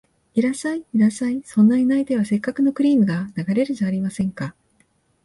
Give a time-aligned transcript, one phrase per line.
[0.33, 4.55] いらっしゃい、いらっしゃい、そんなに泣いては折角のクリームが流れるじゃありませんか